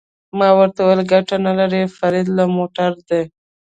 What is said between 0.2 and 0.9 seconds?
ما ورته